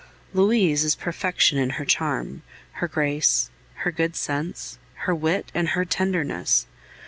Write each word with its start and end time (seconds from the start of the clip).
Louise 0.33 0.83
is 0.83 0.95
perfection 0.95 1.59
in 1.59 1.69
her 1.77 1.85
charm, 1.85 2.41
her 2.71 2.87
grace, 2.87 3.51
her 3.85 3.91
good 3.91 4.15
sense, 4.15 4.79
her 5.05 5.13
wit, 5.13 5.51
and 5.53 5.69
her 5.77 5.85
tenderness. 5.85 6.65